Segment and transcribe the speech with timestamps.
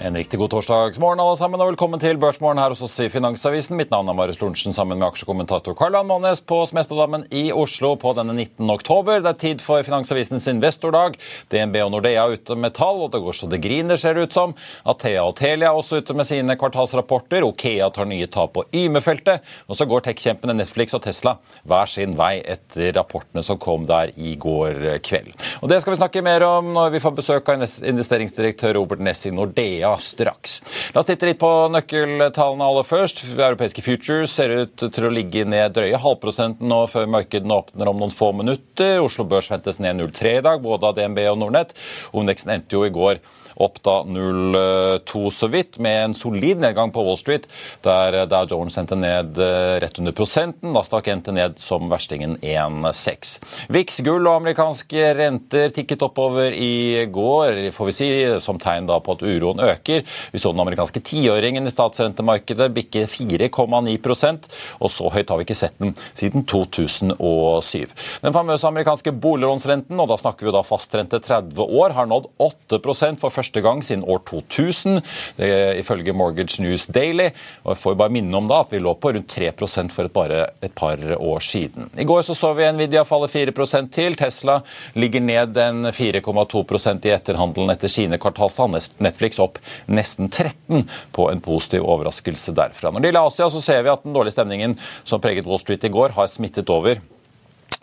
[0.00, 3.74] En riktig god torsdagsmorgen alle sammen, og velkommen til Børsmorgen her hos oss i Finansavisen.
[3.74, 8.12] Mitt navn er Marius Lorentzen sammen med aksjekommentator Karl-Ann Månes på Smestadammen i Oslo på
[8.14, 8.62] denne 19.
[8.70, 9.18] oktober.
[9.24, 11.16] Det er tid for Finansavisens investordag.
[11.50, 14.28] DNB og Nordea er ute med tall, og det går så det griner, ser det
[14.28, 14.54] ut som.
[14.86, 17.42] Athea og Telia er også ute med sine kvartalsrapporter.
[17.48, 19.42] Okea tar nye tap på Yme-feltet.
[19.66, 21.34] Og så går tech-kjempene Netflix og Tesla
[21.66, 25.34] hver sin vei etter rapportene som kom der i går kveld.
[25.58, 29.26] Og Det skal vi snakke mer om når vi får besøk av investeringsdirektør Robert Ness
[29.26, 30.58] i Nordea ja, straks.
[30.94, 33.24] La oss titte litt på nøkkeltallene aller først.
[33.34, 38.02] Europeiske futures ser ut til å ligge ned drøye halvprosenten nå før markedene åpner om
[38.02, 39.00] noen få minutter.
[39.04, 41.74] Oslo Børs ventes ned 0,3 i dag, både av DNB og Nordnett.
[42.16, 43.22] Ondeksen endte jo i går
[43.62, 47.48] opp da 0,2 så vidt, med en solid nedgang på Wall Street,
[47.84, 50.72] der Dow Jones endte ned eh, rett under prosenten.
[50.74, 53.34] Nasdaq endte ned som verstingen 1,6.
[53.74, 58.10] VIX, gull og amerikanske renter tikket oppover i går, får vi si,
[58.42, 60.06] som tegn da på at uroen øker.
[60.32, 65.58] Vi så den amerikanske tiåringen i statsrentemarkedet bikke 4,9% og så høyt har vi ikke
[65.58, 67.94] sett den siden 2007.
[68.24, 72.80] Den famøse amerikanske boliglånsrenten, og da snakker vi da fastrente 30 år, har nådd 8
[73.18, 75.00] for første første gang siden år 2000,
[75.38, 77.30] det ifølge Mortgage News Daily.
[77.64, 80.12] og Jeg får bare minne om da at vi lå på rundt 3% for et,
[80.12, 81.88] bare et par år siden.
[81.96, 84.16] I går så, så vi Nvidia falle 4% til.
[84.16, 84.60] Tesla
[84.94, 88.76] ligger ned den 4,2% i etterhandelen etter sine kvartalstall.
[89.00, 92.92] Netflix opp nesten 13 på en positiv overraskelse derfra.
[92.92, 95.86] Når det gjelder Asia, så ser vi at den dårlige stemningen som preget Wall Street
[95.88, 97.00] i går, har smittet over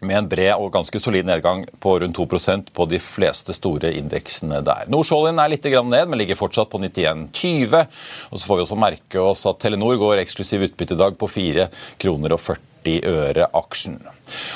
[0.02, 4.62] med en bred og ganske solid nedgang på rundt 2% på de fleste store indeksene
[4.66, 4.90] der.
[4.92, 7.88] Nordsjålien er litt ned, men ligger fortsatt på 91,20.
[8.32, 11.32] Og så får vi også merke oss at Telenor går eksklusiv utbytte i dag på
[11.32, 11.70] 4
[12.02, 12.75] kroner og 40
[13.06, 13.98] øre aksjen.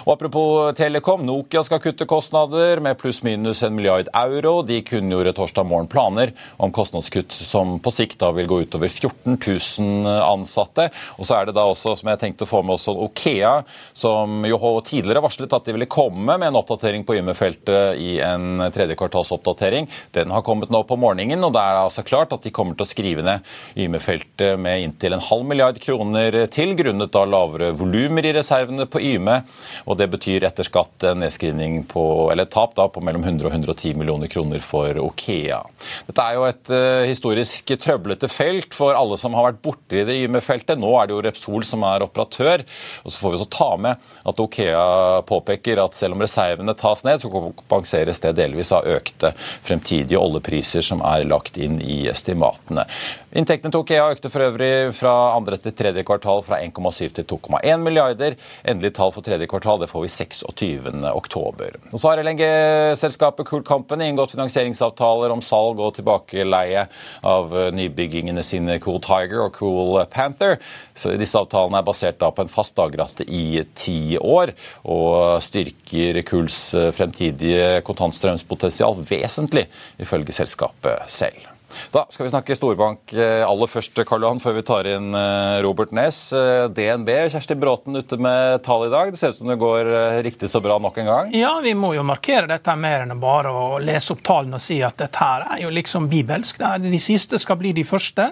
[0.05, 4.59] Og Apropos Telekom, Nokia skal kutte kostnader med pluss-minus en milliard euro.
[4.66, 9.37] De kunngjorde torsdag morgen planer om kostnadskutt som på sikt da vil gå utover 14
[9.37, 10.89] 000 ansatte.
[11.17, 13.54] Og så er det da også, som jeg tenkte å få med også Okea,
[13.93, 18.65] som jo tidligere varslet at de ville komme med en oppdatering på Yme-feltet i en
[18.75, 19.87] tredje kvartalsoppdatering.
[20.15, 22.87] Den har kommet nå på morgenen, og det er altså klart at de kommer til
[22.87, 23.45] å skrive ned
[23.80, 27.71] Yme-feltet med inntil en halv milliard kroner til, grunnet da lavere
[28.19, 29.43] volumer i reservene på Yme
[29.85, 33.95] og Det betyr etter skatt nedskrivning på, eller tap da, på mellom 100 og 110
[33.97, 35.59] millioner kroner for Okea.
[36.07, 40.17] Dette er jo et uh, historisk trøblete felt for alle som har vært borti det
[40.25, 40.80] Yme-feltet.
[40.80, 42.63] Nå er det jo Repsol som er operatør.
[43.03, 47.03] og Så får vi så ta med at Okea påpeker at selv om reservene tas
[47.07, 49.33] ned, så kompenseres det delvis av økte
[49.65, 52.86] fremtidige oljepriser som er lagt inn i estimatene.
[53.30, 57.83] Inntektene til Okea økte for øvrig fra andre til tredje kvartal fra 1,7 til 2,1
[57.83, 58.08] milliarder.
[58.14, 61.97] Endelig tall for tredje kvartal det får vi 26.10.
[61.97, 66.87] Så har LNG-selskapet Cool Company inngått finansieringsavtaler om salg og tilbakeleie
[67.25, 70.58] av nybyggingene sine Cool Tiger og Cool Panther.
[70.93, 74.55] Så disse avtalene er basert på en fast dagrate i ti år,
[74.87, 76.59] og styrker Cools
[76.95, 79.67] fremtidige kontantstrømspotensial vesentlig,
[80.02, 81.58] ifølge selskapet selv.
[81.93, 85.59] Da skal vi snakke storbank eh, aller først, Karl Johan, før vi tar inn eh,
[85.65, 86.21] Robert Nes.
[86.35, 89.11] Eh, DNB, Kjersti Bråten ute med tall i dag.
[89.13, 89.91] Det ser ut som det går
[90.25, 91.35] riktig så bra nok en gang?
[91.37, 94.80] Ja, vi må jo markere dette mer enn bare å lese opp tallene og si
[94.85, 96.61] at dette her er jo liksom bibelsk.
[96.83, 98.31] De siste skal bli de første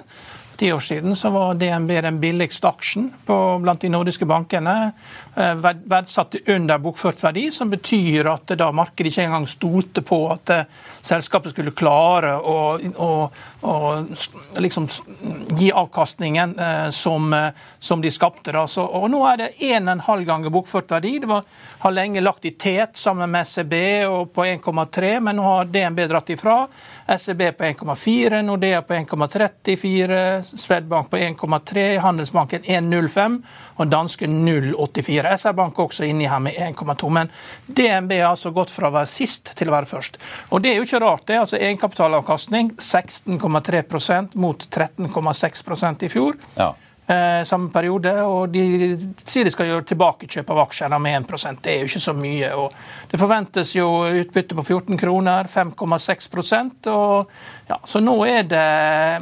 [0.57, 4.91] ti år siden så var DNB den billigste aksjen på, blant de nordiske bankene.
[5.35, 5.53] Eh,
[5.85, 10.65] verdsatt under bokført verdi, som betyr at da markedet ikke engang stolte på at eh,
[11.05, 13.11] selskapet skulle klare å, å,
[13.61, 13.75] å
[14.57, 14.89] liksom
[15.59, 17.29] gi avkastningen eh, som,
[17.79, 18.55] som, de skapte.
[18.55, 18.65] Da.
[18.67, 21.17] Så, og nå er det 1,5 ganger bokført verdi.
[21.21, 21.45] Det var,
[21.85, 23.75] har lenge lagt i tet sammen med SEB
[24.09, 26.63] og på 1,3, men nå har DNB dratt ifra.
[27.07, 33.37] SEB på 1,4, Nordea på 1,34, Swedbank på 1,3, Handelsbanken 1,05
[33.75, 35.37] og danske 0,84.
[35.37, 37.09] SR-Bank også inni her med 1,2.
[37.09, 37.31] Men
[37.65, 40.19] DNB har altså gått fra å være sist til å være først.
[40.51, 41.27] Og det er jo ikke rart.
[41.27, 46.35] det altså Egenkapitalavkastning 16,3% mot 13,6% i fjor.
[46.59, 46.73] Ja
[47.07, 48.13] eh, samme periode.
[48.23, 48.63] Og de
[49.25, 52.51] sier de skal gjøre tilbakekjøp av aksjene med 1% Det er jo ikke så mye.
[52.55, 57.31] og Det forventes jo utbytte på 14 kroner, 5,6% og
[57.67, 58.67] ja, Så nå er det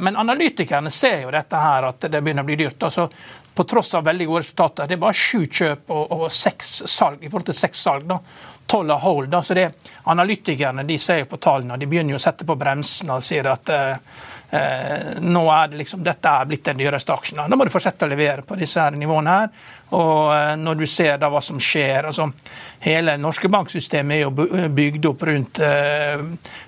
[0.00, 2.82] Men analytikerne ser jo dette her, at det begynner å bli dyrt.
[2.82, 3.10] altså
[3.56, 4.84] på tross av veldig gode resultater.
[4.84, 8.04] Det er bare sju kjøp og, og seks salg i forhold til seks salg.
[8.04, 8.18] da.
[8.68, 9.30] Tolv av hold.
[9.32, 9.70] da, så det
[10.12, 13.24] Analytikerne de ser jo på tallene og de begynner jo å sette på bremsen og
[13.24, 13.96] sier at Eh,
[14.50, 17.42] nå er det liksom, Dette er blitt den dyreste aksjen.
[17.50, 19.32] Da må du fortsette å levere på disse her nivåene.
[19.40, 19.72] her.
[19.94, 22.30] Og eh, når du ser da hva som skjer altså
[22.86, 26.20] Hele norske banksystemet er jo bygd opp rundt eh,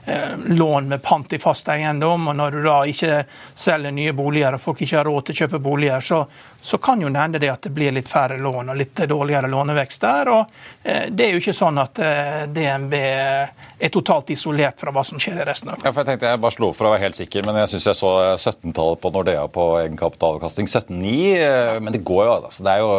[0.09, 2.31] eh, lån med pant i fast eiendom.
[2.31, 3.21] og Når du da ikke
[3.55, 6.23] selger nye boliger og folk ikke har råd til å kjøpe boliger, så,
[6.61, 9.51] så kan jo det hende det at det blir litt færre lån og litt dårligere
[9.53, 10.33] lånevekst der.
[10.33, 15.05] og eh, Det er jo ikke sånn at eh, DNB er totalt isolert fra hva
[15.07, 17.05] som skjer i resten av ja, for Jeg tenkte jeg bare slo for å være
[17.05, 20.67] helt sikker, men jeg syns jeg så 17-tallet på Nordea på egenkapitalavkastning.
[20.67, 22.35] 17,9, eh, men det går jo.
[22.41, 22.65] altså.
[22.67, 22.93] Det er jo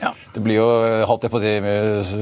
[0.00, 0.12] ja.
[0.34, 0.66] Det blir jo
[1.08, 2.20] holdt jeg på å si,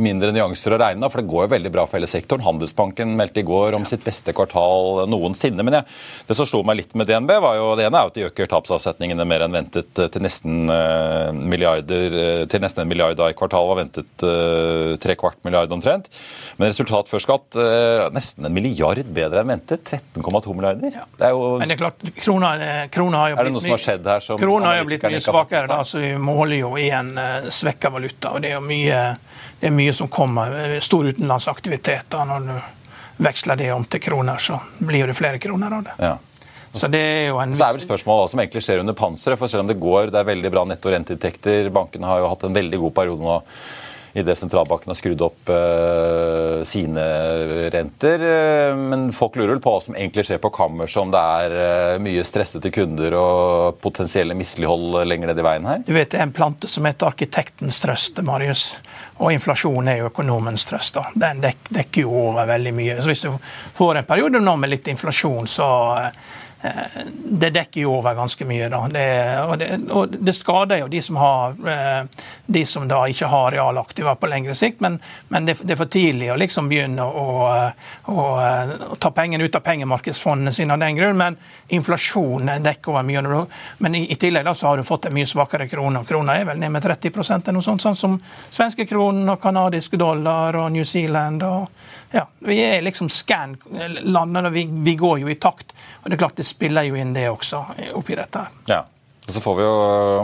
[0.00, 2.44] mindre nyanser å regne, for det går jo veldig bra for hele sektoren.
[2.44, 5.64] Handelsbanken meldte i går om sitt beste kvartal noensinne.
[5.66, 5.88] Men jeg,
[6.28, 8.50] det som slo meg litt med DNB, var jo det ene er at de øker
[8.50, 10.64] tapsavsetningene mer enn ventet til nesten,
[11.48, 13.70] milliarder, eh, til nesten en milliard da i kvartalet.
[13.74, 14.24] Var ventet
[15.00, 16.10] tre kvart milliard omtrent.
[16.60, 17.56] Men resultat før skatt
[18.14, 19.84] nesten en milliard bedre enn ventet.
[19.84, 20.92] 13,2 milliarder.
[20.94, 21.06] Ja.
[21.18, 22.52] Det er jo Men det er klart, krona,
[22.92, 27.12] krona har jo blitt Krona har jo mye svakere, da, så vi måler jo igjen
[27.18, 28.34] uh, svekka valuta.
[28.34, 29.00] og det er jo mye,
[29.60, 30.78] det er mye som kommer.
[30.84, 32.06] Stor utenlandsaktivitet.
[32.12, 32.54] da, Når du
[33.24, 35.98] veksler det om til kroner, så blir det flere kroner av det.
[35.98, 36.16] Ja.
[36.74, 37.52] Så det er jo en...
[37.54, 39.38] Så det er vel spørsmålet hva som egentlig skjer under panseret.
[39.38, 42.46] for Selv om det går, det er veldig bra netto renteinntekter, bankene har jo hatt
[42.48, 43.36] en veldig god periode nå
[44.14, 47.04] idet sentralbanken har skrudd opp uh, sine
[47.74, 48.22] renter.
[48.22, 52.02] Uh, men folk lurer på hva som egentlig skjer på kammerset, om det er uh,
[52.02, 55.82] mye stressede kunder og potensielle mislighold lenger ned i veien her?
[55.86, 58.68] Du vet, Det er en plante som heter arkitektens trøst, Marius.
[59.18, 60.98] Og inflasjon er jo økonomens trøst.
[61.18, 63.00] Den dek dekker jo over veldig mye.
[63.02, 63.34] Så hvis du
[63.74, 65.68] får en periode nå med litt inflasjon, så
[66.04, 66.10] Eh,
[67.14, 68.68] det dekker jo over ganske mye.
[68.72, 68.80] Da.
[68.88, 69.06] Det,
[69.44, 73.52] og, det, og, det, skader jo de som, har, eh, de som da ikke har
[73.52, 74.96] realaktiva på lengre sikt, men,
[75.28, 77.26] men det, det, er for tidlig å liksom begynne å,
[78.12, 81.20] å, å ta pengene ut av pengemarkedsfondene sine av den grunn.
[81.20, 81.36] Men
[81.74, 83.44] inflasjonen dekker over mye.
[83.84, 86.04] Men i, i tillegg da, så har du fått en mye svakere krone.
[86.08, 88.16] Krona er vel ned med 30 eller noe sånt, sånn som
[88.48, 91.44] svenske kronen og canadiske dollar og New Zealand.
[91.44, 91.68] og
[92.14, 93.56] ja, Vi er liksom scan
[94.00, 95.74] landene, og vi, vi, går jo i takt.
[96.02, 97.64] Og det er klart det spiller jo inn det også
[97.98, 98.44] oppi dette.
[98.70, 98.84] Ja.
[99.24, 99.76] Og så får vi jo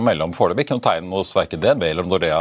[0.05, 2.41] melde om foreløpig ikke noe tegn hos verken DNB eller Nordea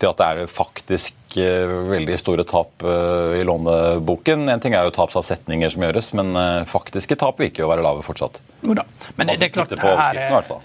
[0.00, 4.44] til at det er faktisk eh, veldig store tap eh, i låneboken.
[4.52, 7.86] En ting er jo tapsavsetninger som gjøres, men eh, faktiske tap virker jo å være
[7.86, 8.42] lave fortsatt.
[8.60, 8.84] Jo da.
[9.16, 10.20] Men det, er klart, her,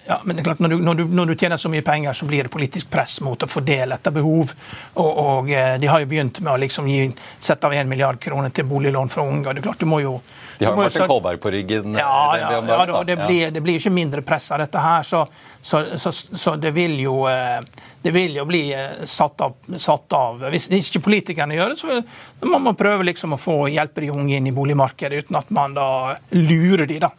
[0.09, 2.19] ja, men det er klart når, du, når, du, når, du, tjener så mye penger,
[2.19, 4.51] så blir det politisk press mot å fordele etter behov.
[4.99, 7.07] Og, og de har jo begynt med å liksom gi,
[7.39, 9.55] sette av 1 milliard kroner til boliglån for unge.
[9.55, 10.17] Det er klart, du må jo
[10.59, 11.93] de har jo Martin Kolberg på ryggen.
[11.95, 15.05] Ja, ja, ja og det blir, det blir ikke mindre press av dette her.
[15.07, 15.21] Så,
[15.61, 17.61] så, så, så det, vil jo, eh,
[18.03, 19.55] det vil jo bli eh, satt av.
[19.79, 20.43] Satt av.
[20.51, 24.35] Hvis ikke politikerne gjør det, så må man prøve liksom å få hjelpe de unge
[24.35, 25.89] inn i boligmarkedet uten at man da
[26.35, 27.13] lurer de da.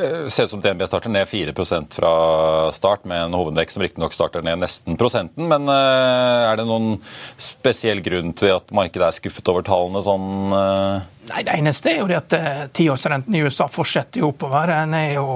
[0.00, 4.12] Eh, ser ut som DNB starter ned 4% fra start, med en hovedvekt som riktignok
[4.12, 5.48] starter ned nesten prosenten.
[5.48, 6.94] Men eh, er det noen
[7.36, 10.54] spesiell grunn til at markedet er skuffet over tallene sånn?
[10.56, 11.10] Eh?
[11.32, 12.38] Nei, Det eneste er jo det at
[12.76, 14.72] tiårsrenten i USA fortsetter jo oppover.
[14.72, 15.28] Den er jo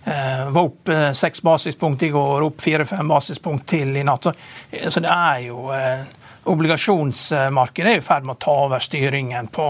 [0.00, 4.30] var opp seks basispunkt i går, opp fire-fem basispunkt til i natt.
[4.88, 5.66] Så, det er jo
[6.50, 9.66] Obligasjonsmarkedet er i ferd med å ta over styringen på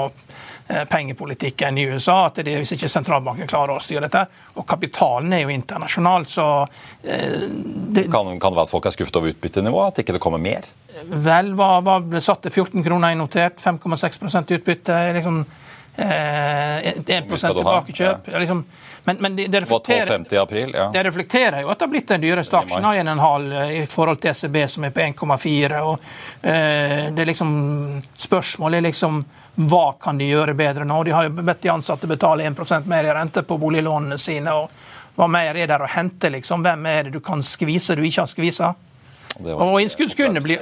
[0.91, 2.27] pengepolitikken i USA.
[2.27, 4.27] at det, Hvis ikke sentralbanken klarer å styre dette.
[4.57, 6.47] Og kapitalen er jo internasjonal, så
[7.03, 9.95] eh, det, kan, kan, det være at folk er skuffet over utbyttenivået?
[9.95, 10.69] At ikke det kommer mer?
[11.11, 13.61] Vel, hva, hva ble satt til 14 kroner notert?
[13.63, 15.01] 5,6 utbytte.
[15.17, 15.45] liksom
[15.97, 18.29] eh, 1 tilbakekjøp.
[18.33, 18.39] Ja.
[18.39, 18.65] Liksom,
[19.05, 20.91] men, men det, det, reflekterer, april, ja.
[20.93, 24.33] det, reflekterer, jo at det har blitt den dyreste aksjen, 1,5 eh, i forhold til
[24.35, 25.83] ECB, som er på 1,4.
[25.83, 25.95] og
[26.43, 27.53] eh, det er liksom,
[28.29, 29.23] Spørsmålet er liksom
[29.55, 31.03] hva kan de gjøre bedre nå?
[31.05, 34.55] De har jo bedt de ansatte betale 1% mer i rente på boliglånene sine.
[34.55, 34.71] og
[35.17, 36.31] Hva mer er der å hente?
[36.31, 36.63] liksom?
[36.63, 38.75] Hvem er det du kan skvise du ikke har skvisa?
[39.41, 40.59] Og Innskuddskundene blir,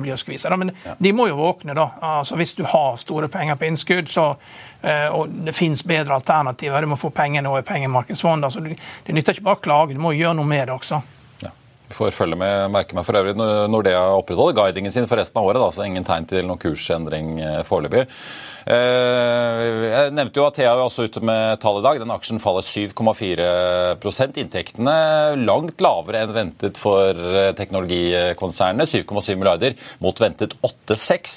[0.00, 0.94] blir jo skvisa, men ja.
[0.98, 1.74] de må jo våkne.
[1.74, 1.90] da.
[2.00, 4.36] Altså Hvis du har store penger på innskudd, så,
[4.82, 8.44] eh, og det finnes bedre alternativer, du må få pengene over pengemarkedsfondet.
[8.44, 8.60] Altså,
[9.06, 11.02] det nytter ikke bare å klage, du må gjøre noe med det også.
[11.94, 12.70] Får følge med.
[12.74, 15.62] merke meg for øvrig Nordea opprettholder guidingen sin for resten av året.
[15.62, 18.06] Da, så ingen tegn til noen kursendring eh, foreløpig.
[18.66, 22.00] Eh, jeg nevnte jo at Thea er også ute med tall i dag.
[22.02, 24.94] Den aksjen faller 7,4% Inntektene
[25.38, 28.88] langt lavere enn ventet for eh, teknologikonsernene.
[28.90, 31.36] 7,7 milliarder mot ventet 8,6.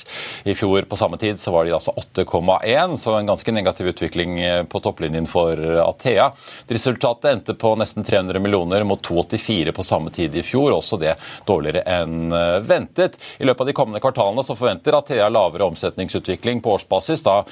[0.50, 4.40] I fjor på samme tid så var de altså 8,1, så en ganske negativ utvikling
[4.42, 6.32] eh, på topplinjen for Athea.
[6.74, 11.14] Resultatet endte på nesten 300 millioner mot 284 på samme tid i fjor, også det
[11.46, 12.34] dårligere enn
[12.66, 13.20] ventet.
[13.38, 17.44] I løpet av de kommende kvartalene så forventer Athea lavere omsetningsutvikling på årsbasis da,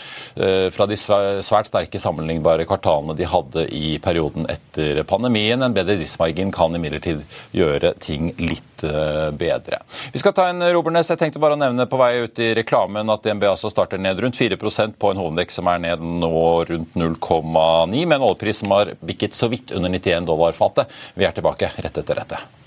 [0.74, 5.62] fra de svært sterke sammenlignbare kvartalene de hadde i perioden etter pandemien.
[5.64, 7.24] En bedre driftsmargin kan imidlertid
[7.56, 8.86] gjøre ting litt
[9.38, 9.82] bedre.
[10.14, 11.10] Vi skal ta en Robernes.
[11.10, 14.22] Jeg tenkte bare å nevne på vei ut i reklamen at DNB altså starter ned
[14.22, 18.76] rundt 4% på en hovedindeks som er ned nå rundt 0,9, med en oljepris som
[18.76, 20.94] har bikket så vidt under 91 dollar fatet.
[21.18, 22.67] Vi er tilbake rett etter dette.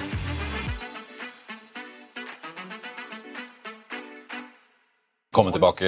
[5.31, 5.87] Velkommen tilbake,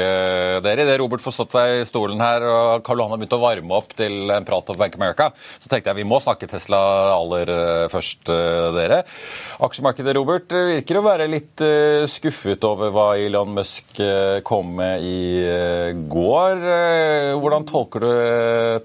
[0.64, 0.84] dere.
[0.86, 3.74] Idet Robert får satt seg i stolen her og Karl Johan har begynt å varme
[3.76, 5.26] opp til en prat om Bank America,
[5.60, 6.80] så tenkte jeg vi må snakke Tesla
[7.12, 9.02] aller eh, først, eh, dere.
[9.68, 14.00] Aksjemarkedet, Robert, virker å være litt eh, skuffet over hva Elon Musk
[14.48, 16.64] kom med i går.
[17.44, 18.10] Hvordan tolker du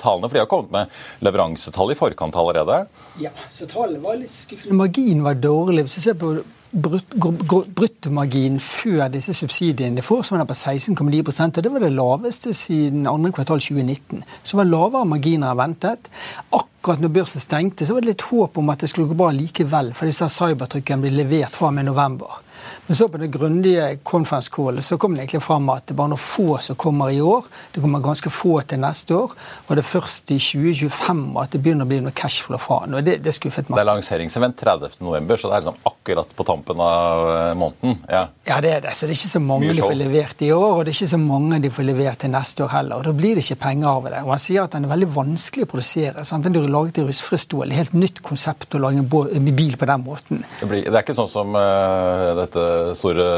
[0.02, 0.26] tallene?
[0.26, 2.82] For de har kommet med leveransetall i forkant allerede?
[3.22, 4.82] Ja, så tallene var litt skuffende.
[4.82, 5.86] Marginen var dårlig.
[5.86, 6.34] Hvis du ser på
[6.72, 13.60] bruttomargin før disse subsidiene forsvant på 16,9 og Det var det laveste siden andre kvartal
[13.60, 14.24] 2019.
[14.42, 16.10] Så det var lavere marginer enn ventet.
[16.52, 19.30] Akkurat når børsen stengte, så var det litt håp om at det skulle gå bra
[19.32, 22.42] likevel, for disse cybertrykkene blir levert fra med november.
[22.86, 26.12] Men så på det grundige conference callet så kom det egentlig fram at det bare
[26.12, 27.46] noen få som kommer i år.
[27.74, 29.34] Det kommer ganske få til neste år.
[29.66, 32.98] Og det er først i 2025 at det begynner å bli noe cashflow fra den.
[33.04, 33.78] Det, det skuffet meg.
[33.78, 37.98] Det er lanseringsevent 30.11, så det er liksom akkurat på tampen av eh, måneden?
[38.08, 38.94] Ja, ja det er det.
[38.96, 41.12] Så det er ikke så mange de får levert i år, og det er ikke
[41.14, 43.00] så mange de får levert til neste år heller.
[43.00, 44.22] Og da blir det ikke penger av det.
[44.24, 46.24] Og han sier at den er veldig vanskelig å produsere.
[46.28, 46.46] Sant?
[46.46, 47.36] Den er laget i rustfri
[47.78, 50.42] helt nytt konsept å lage en bil på den måten.
[50.60, 53.28] Det, blir, det er ikke sånn som uh, dette store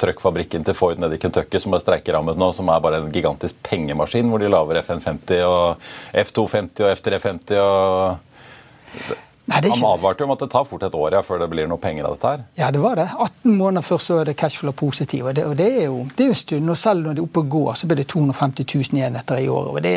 [0.00, 3.58] trøkkfabrikken til Ford nede i Kentucky som er streikerammet nå, som er bare en gigantisk
[3.66, 5.90] pengemaskin, hvor de lager FN50 og
[6.22, 9.18] F250 og F350 og
[9.50, 11.80] Nei, Han advarte om at det tar fort et år ja, før det blir noe
[11.82, 12.42] penger av dette her.
[12.60, 13.08] Ja, det var det.
[13.10, 15.26] 18 måneder før så er det cashflow positiv.
[15.26, 16.70] Og det, og det er jo det er en stund.
[16.70, 19.48] Og selv når det er oppe og går, så blir det 250 000 enheter i
[19.50, 19.72] året.
[19.74, 19.94] Og det,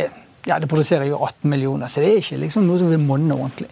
[0.49, 3.37] ja, det produserer jo 18 millioner, så det er ikke liksom noe som vil monne
[3.37, 3.69] ordentlig.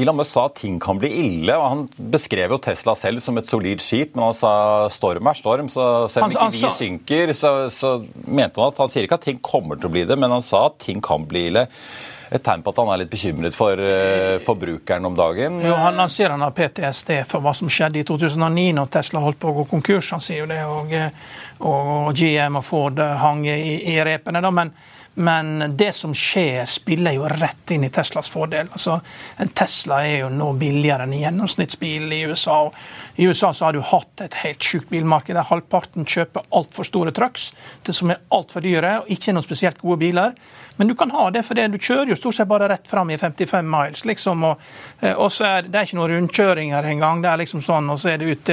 [0.00, 1.56] Elon Musk sa at ting kan bli ille.
[1.56, 4.52] og Han beskrev jo Tesla selv som et solid skip, men han sa
[4.92, 5.68] storm er storm.
[5.72, 9.28] Så selv om ikke vi synker, så, så mente han at han sier ikke at
[9.28, 11.68] ting kommer til å bli det, men han sa at ting kan bli ille
[12.30, 15.58] et tegn på at han er litt bekymret for uh, forbrukeren om dagen?
[15.66, 19.22] Jo, Han, han sier han har PTSD for hva som skjedde i 2009 når Tesla
[19.24, 20.12] holdt på å gå konkurs.
[20.14, 20.94] Han sier jo det, og,
[21.58, 24.42] og, og GM og Ford hang i, i repene.
[24.44, 24.70] da, men
[25.14, 28.68] men det som skjer, spiller jo rett inn i Teslas fordel.
[28.72, 29.00] Altså,
[29.36, 32.70] En Tesla er jo nå billigere enn en gjennomsnittsbil i USA.
[33.16, 37.12] I USA så har du hatt et helt sjukt bilmarked der halvparten kjøper altfor store
[37.12, 37.50] trucks
[37.86, 40.36] det som er altfor dyre og ikke noen spesielt gode biler.
[40.80, 43.18] Men du kan ha det, for du kjører jo stort sett bare rett fram i
[43.20, 44.04] 55 miles.
[44.08, 44.60] liksom, og,
[45.00, 47.20] eh, og så er Det er ikke noen rundkjøringer engang.
[47.22, 48.50] Det er liksom sånn, og så er det ut,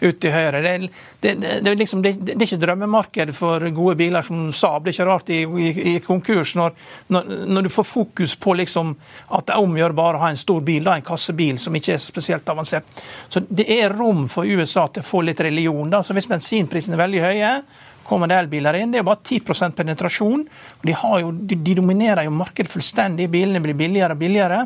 [0.00, 0.62] ut til høyre.
[0.62, 1.34] Det, det,
[1.64, 4.84] det, liksom, det, er ikke drømmemarked for gode biler som Saab.
[4.84, 6.74] Det er ikke rart i, i, i konkurs når,
[7.12, 8.94] når, når, du får fokus på liksom
[9.28, 11.94] at det er omgjør bare å ha en stor bil, da, en kassebil som ikke
[11.94, 13.02] er spesielt avansert.
[13.28, 15.90] Så det er rom for USA til å få litt religion.
[15.90, 17.52] da, så Hvis bensinprisene er veldig høye,
[18.06, 18.92] kommer det elbiler inn.
[18.94, 20.46] Det er bare 10% penetrasjon.
[20.82, 23.28] De de, jo, de, dominerer jo markedet fullstendig.
[23.32, 24.62] Bilene blir billigere og billigere.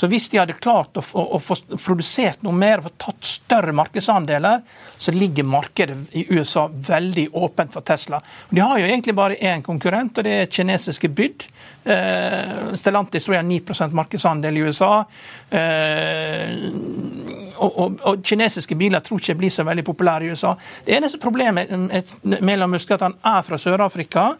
[0.00, 3.74] Så hvis de hadde klart å, å, å få produsert noe mer og tatt større
[3.76, 4.62] markedsandeler,
[4.96, 8.22] så ligger markedet i USA veldig åpent for Tesla.
[8.48, 11.44] De har jo egentlig bare én konkurrent, og det er kinesiske Byd.
[11.84, 14.90] Eh, Stellantis tror jeg har 9% markedsandel i USA.
[15.60, 16.56] Eh,
[17.58, 20.54] og, og, og, kinesiske biler tror ikke blir så veldig populære i USA.
[20.88, 21.76] Det eneste problemet
[22.24, 24.30] med Musk er at han er fra Sør-Afrika.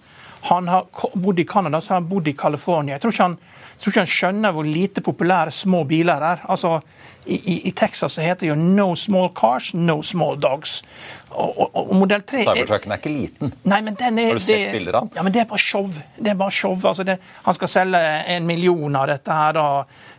[0.48, 0.88] Han har
[1.20, 2.96] bodd i Canada, så har han bodd i California.
[2.96, 3.40] Jeg tror ikke han
[3.80, 6.42] jeg tror ikke han skjønner hvor lite populære små biler er.
[6.52, 6.82] Altså,
[7.24, 10.82] i, i, I Texas så heter det jo 'No small cars, no small dogs'.
[11.30, 13.54] Og, og, og modell 3 Cybertrucken er ikke liten.
[13.64, 15.16] Nei, men den er, Har du sett det, bilder av den?
[15.16, 15.88] Ja, men det er bare show.
[16.18, 16.76] Det er bare show.
[16.76, 18.00] Altså, det, han skal selge
[18.36, 19.66] en million av dette her da.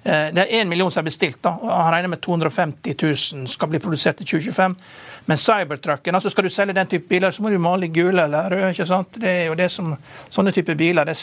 [0.04, 1.44] Eh, det er én million som er bestilt.
[1.44, 2.96] da, Han regner med 250
[3.36, 4.76] 000 skal bli produsert i 2025.
[5.30, 8.50] Men cybertrucken, altså skal du selge den type biler, så må du male gule eller
[8.52, 8.72] røde.
[8.74, 9.20] ikke sant?
[9.22, 9.94] Det er jo det som,
[10.30, 11.18] Sånne type biler det,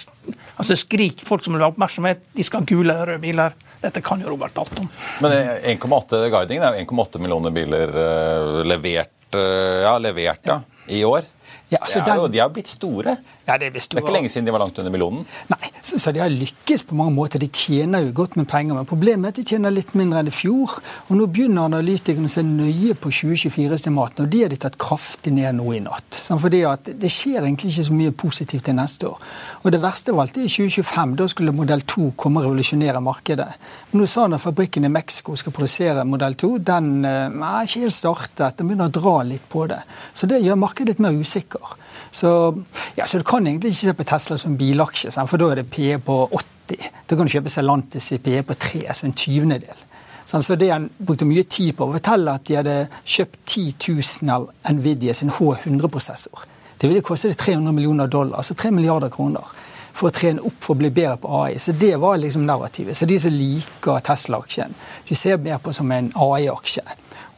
[0.57, 3.57] altså Skrik folk som vil ha oppmerksomhet, de skal ha gule eller røde biler.
[3.83, 4.89] Dette kan jo Robert alt om.
[5.23, 5.35] Men
[5.75, 11.27] 1,8 guidingen er jo 1,8 millioner biler uh, levert ja, levert ja, i år.
[11.69, 13.19] Ja, så er jo, de har blitt store.
[13.45, 14.01] Ja, Det er store.
[14.01, 15.27] Det er ikke lenge siden de var langt under millionen.
[15.53, 17.43] Nei, så, så, de har lykkes på mange måter.
[17.43, 18.75] De tjener jo godt med penger.
[18.79, 20.79] Men problemet er at de tjener litt mindre enn i fjor.
[21.09, 25.35] Og nå begynner analytikerne å se nøye på 2024-estimatene, og de har de tatt kraftig
[25.37, 26.23] ned nå i natt.
[26.29, 29.29] Fordi at det skjer egentlig ikke så mye positivt til neste år.
[29.65, 31.15] Og det verste av alt er i 2025.
[31.21, 33.51] Da skulle modell 2 komme og revolusjonere markedet.
[33.93, 36.53] Men nå sa han at fabrikken i Mexico skal produsere modell 2.
[36.73, 38.57] Den eh, er ikke helt startet.
[38.57, 39.83] Den begynner å dra litt på det.
[40.17, 41.17] Så det gjør markedet litt mer
[41.59, 41.85] usikker.
[42.11, 42.63] Så,
[42.97, 45.71] ja, så, du kan egentlig ikke se på Tesla som bilaksje, for da er det
[45.71, 46.91] PE på 80.
[47.09, 49.85] Da kan du kjøpe Celantis i PE på 3, altså en tyvendedel.
[50.25, 53.75] Så det Han brukte mye tid på å fortelle at de hadde kjøpt 10
[54.23, 56.45] 000 av Nvidia sin H100-prosessor.
[56.79, 59.45] Det ville koste 300 millioner dollar, altså 3 milliarder kroner,
[59.93, 61.59] for å trene opp for å bli bedre på AI.
[61.59, 62.97] Så Det var liksom narrativet.
[62.97, 64.75] Så de som liker Tesla-aksjen,
[65.09, 66.85] de ser mer på som en AI-aksje.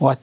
[0.01, 0.21] Og at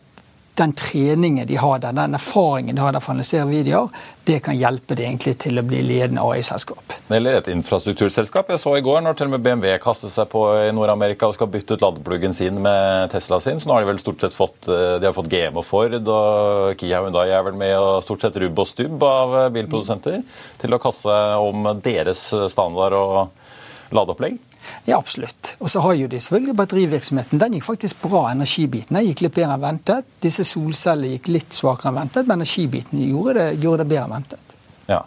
[0.58, 3.92] den treningen de har der, den erfaringen de har der for å analysere videoer,
[4.28, 6.98] det kan hjelpe det egentlig til å bli ledende AI-selskap.
[7.14, 8.50] Eller et infrastrukturselskap.
[8.52, 11.38] Jeg så i går når til og med BMW kastet seg på i Nord-Amerika og
[11.38, 14.36] skal bytte ut ladepluggen sin med Tesla sin, så nå har de vel stort sett
[14.36, 18.26] fått eh, de fått GM og Ford, og Kia Hyundai er vel med, og stort
[18.26, 20.24] sett rubb og stubb av bilprodusenter bilprodusenter
[20.62, 24.40] til å kaste om deres standard og ladeopplegg.
[24.88, 25.54] Ja, absolutt.
[25.60, 27.42] Og så har jo de selvfølgelig batterivirksomheten.
[27.42, 28.98] Den gikk faktisk bra, energibiten.
[28.98, 30.08] Den gikk litt bedre enn ventet.
[30.24, 34.16] Disse solcellene gikk litt svakere enn ventet, men energibiten gjorde det, gjorde det bedre enn
[34.18, 34.58] ventet.
[34.88, 35.04] Ja.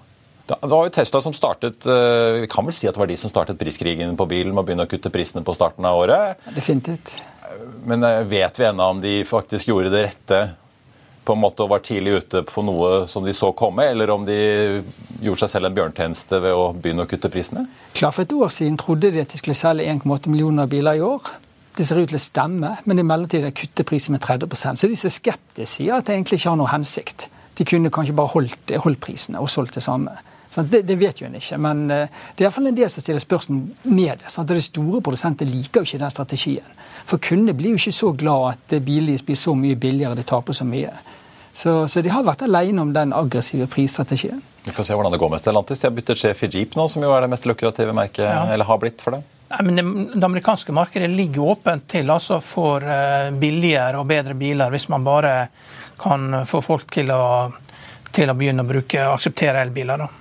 [0.50, 3.16] Det var jo Tesla som startet eh, Vi kan vel si at det var de
[3.20, 6.40] som startet priskrigen på bilen med å begynne å kutte prisene på starten av året?
[6.56, 7.20] Definitivt.
[7.86, 10.40] Men eh, vet vi ennå om de faktisk gjorde det rette
[11.24, 14.38] på en måte var tidlig ute på noe som de så komme, eller om de
[15.20, 17.66] gjorde seg selv en bjørntjeneste ved å begynne å kutte prisene?
[17.96, 21.04] Klar For et år siden trodde de at de skulle selge 1,8 millioner biler i
[21.04, 21.32] år.
[21.76, 24.96] Det ser ut til å stemme, men i mellomtiden kutter prisen med 30% Så de
[24.98, 27.28] som skeptiske, sier at det egentlig ikke har noen hensikt.
[27.56, 30.16] De kunne kanskje bare holdt, holdt prisene og solgt det samme.
[30.50, 33.22] Det, det, vet jo en ikke, men eh, det er iallfall en del som stiller
[33.22, 34.32] spørsmål med det.
[34.34, 34.50] Sant?
[34.50, 36.76] Og De store produsenter liker jo ikke den strategien.
[37.06, 40.56] For kundene blir jo ikke så glad at billige blir så mye billigere, de taper
[40.56, 40.90] så mye.
[41.52, 44.42] Så, så, de har vært alene om den aggressive prisstrategien.
[44.64, 45.80] Vi får se hvordan det går med Stellantis.
[45.82, 48.44] De har byttet sjef i Jeep nå, som jo er det mest lukrative merket, ja.
[48.52, 49.22] eller har blitt for det.
[49.50, 54.36] Nei, men det, det, amerikanske markedet ligger åpent til altså for uh, billigere og bedre
[54.38, 55.34] biler, hvis man bare
[56.00, 57.50] kan få folk til å,
[58.14, 60.04] til å begynne å bruke, akseptere elbiler.
[60.06, 60.19] da.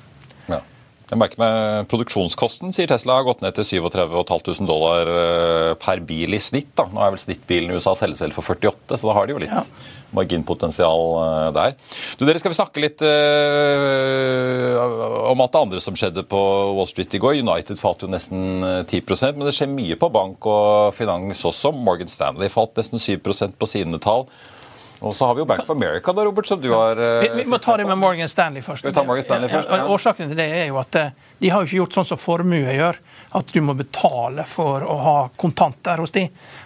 [1.09, 6.03] Jeg merker meg Produksjonskosten sier Tesla har gått ned til 37 500 dollar eh, per
[6.05, 6.69] bil i snitt.
[6.77, 6.85] da.
[6.85, 9.41] Nå er vel snittbilen i USA selges vel for 48, så da har de jo
[9.41, 9.63] litt ja.
[10.13, 11.73] marginpotensial eh, der.
[12.19, 14.77] Du, dere Skal vi snakke litt uh,
[15.31, 16.43] om alt det andre som skjedde på
[16.77, 17.41] Wall Street i går?
[17.41, 21.73] United falt jo nesten 10% men det skjer mye på bank og finans også.
[21.73, 24.27] Morgan Stanley falt nesten 7% på sine tall.
[24.99, 27.45] Og så har vi jo Bank of America da, Robert, som du har vi, vi,
[27.47, 28.85] må ta det med Morgan Stanley først.
[28.85, 29.69] Vi tar Morgan Stanley først.
[29.71, 32.19] Ja, Årsaken til det er jo at eh, de har jo ikke gjort sånn som
[32.19, 32.99] formue gjør,
[33.39, 36.25] at du må betale for å ha kontanter hos de.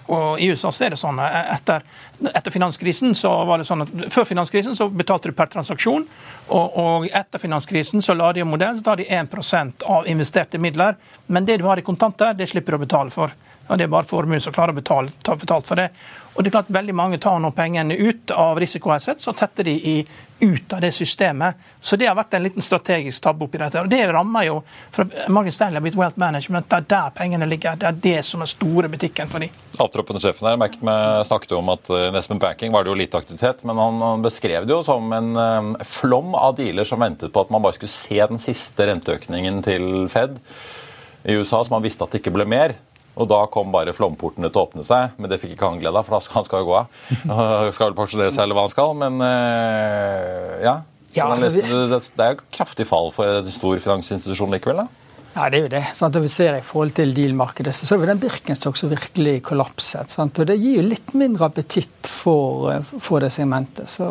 [0.09, 1.85] Og I USA så er det sånn eh, etter,
[2.33, 6.07] etter finanskrisen så var det sånn at Før finanskrisen så betalte du per transaksjon,
[6.49, 10.57] og, og etter finanskrisen så la de en modell så tar de 1% av investerte
[10.57, 10.97] midler.
[11.27, 13.37] Men det du har i kontanter, det slipper du å betale for.
[13.67, 15.87] Og Det er bare formuen som klarer å betale, ta betalt for det.
[16.33, 19.73] Og det er klart Veldig mange tar nå pengene ut av risikoassets og setter de
[19.73, 19.93] i,
[20.41, 21.59] ut av det systemet.
[21.79, 23.83] Så det har vært en liten strategisk tabbe oppi dette.
[23.83, 24.57] Og Det rammer jo
[24.91, 26.67] for Morgan Stanley har blitt wealth management.
[26.69, 27.77] Det er der pengene ligger.
[27.79, 29.53] Det er det som er store butikken for dem.
[29.79, 33.63] Avtroppende sjefen her merket meg, snakket om at investment Banking var det jo lite aktivitet,
[33.63, 37.51] men han, beskrev det jo som en um, flom av dealer som ventet på at
[37.53, 40.39] man bare skulle se den siste renteøkningen til Fed
[41.23, 42.75] i USA, som han visste at det ikke ble mer.
[43.13, 45.99] Og da kom bare flomportene til å åpne seg, men det fikk ikke han glede
[45.99, 47.03] av, for han skal jo gå av.
[47.75, 50.75] Skal vel pensjonere seg eller hva han skal, men uh, ja.
[51.13, 54.81] ja altså, det, det er jo kraftig fall for en stor finansinstitusjon likevel?
[54.81, 55.03] da?
[55.33, 55.83] Ja, det er jo det.
[55.97, 56.17] Sant?
[56.17, 60.13] Og vi ser I forhold til deal-markedet så så vi den Birkenstock som virkelig kollapset.
[60.13, 60.39] Sant?
[60.39, 63.89] Og Det gir jo litt mindre appetitt for, eh, for det segmentet.
[63.89, 64.09] Så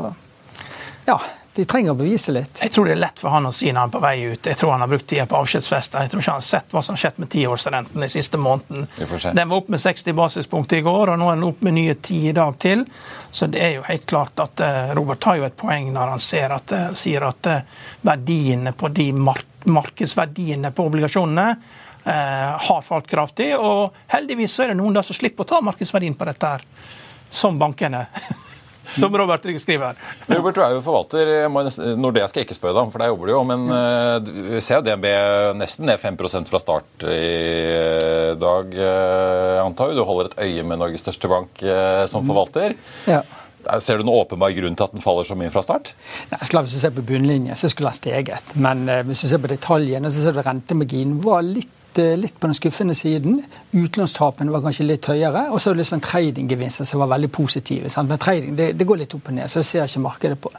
[1.06, 1.18] ja,
[1.54, 2.62] de trenger å bevise litt.
[2.64, 4.46] Jeg tror det er lett for han å si når han er på vei ut.
[4.48, 6.00] Jeg tror han har brukt tida på avskjedsfester.
[6.00, 8.86] Jeg tror ikke han har sett hva som har skjedd med tiårsrenten den siste måneden.
[9.36, 11.98] Den var opp med 60 basispunkter i går, og nå er den opp med nye
[11.98, 12.86] 10 i dag til.
[13.30, 16.24] Så det er jo helt klart at uh, Robert har jo et poeng når han
[16.24, 21.44] ser at, uh, sier at uh, verdiene på de mark markedsverdiene på obligasjonene
[22.02, 23.52] har falt kraftig.
[23.54, 26.64] Og heldigvis så er det noen da som slipper å ta markedsverdien på dette her,
[27.30, 28.08] som bankene.
[28.98, 29.98] som Robert skriver.
[30.28, 31.32] Robert, du er jo forvalter.
[31.98, 33.42] Nordea skal jeg ikke spørre deg om, for der jobber du jo.
[33.48, 35.08] Men uh, vi ser DNB
[35.58, 38.74] nesten ned 5% fra start i eh, dag.
[38.76, 41.64] Uh, antar du holder et øye med Norges største bank
[42.10, 42.76] som forvalter.
[43.08, 43.22] Ja.
[43.80, 45.92] Ser du noen åpenbar grunn til at den faller så mye fra start?
[46.32, 48.56] Nei, Hvis du ser på bunnlinjen, så skulle den steget.
[48.58, 52.38] Men eh, hvis du ser på detaljene, så ser du rentemarginen var litt Eh, litt
[52.40, 53.40] på den skuffende siden.
[53.72, 55.48] Utlånstapene var kanskje litt høyere.
[55.50, 57.90] Og så er det litt sånn tradinggevinster som var veldig positive.
[57.92, 58.10] Sant?
[58.10, 60.52] Men trading det, det, går litt opp og ned, så det ser ikke markedet på.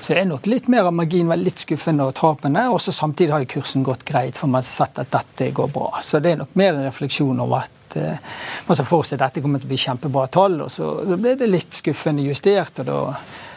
[0.00, 2.64] Så det er nok litt mer av marginen var litt skuffende og tapene.
[2.72, 5.70] Og så samtidig har jo kursen gått greit, for man har sett at dette går
[5.74, 5.92] bra.
[6.02, 8.34] Så det er nok mer en refleksjon over at uh,
[8.66, 11.18] man ser for seg at dette kommer til å bli kjempebra tall, og så, så
[11.20, 12.82] ble det litt skuffende justert.
[12.82, 13.00] og da